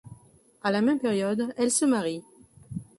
A 0.63 0.71
la 0.71 0.81
même 0.81 0.97
période, 0.97 1.53
elle 1.57 1.69
se 1.69 1.85
marie. 1.85 2.23